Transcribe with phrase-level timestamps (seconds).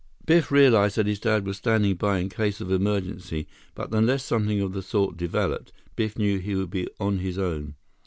[0.25, 4.59] Biff realized that his dad was standing by in case of emergency, but unless something
[4.59, 7.75] of the sort developed, Biff knew he would be on his own.